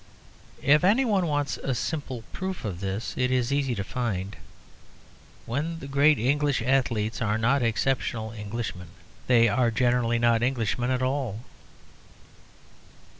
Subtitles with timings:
[0.63, 4.35] If any one wants a simple proof of this, it is easy to find.
[5.45, 8.87] When the great English athletes are not exceptional Englishmen
[9.27, 11.41] they are generally not Englishmen at all.